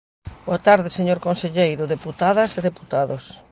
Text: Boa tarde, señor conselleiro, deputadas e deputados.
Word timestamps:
Boa 0.45 0.59
tarde, 0.67 0.95
señor 0.97 1.19
conselleiro, 1.27 1.91
deputadas 1.95 2.51
e 2.57 2.59
deputados. 2.69 3.23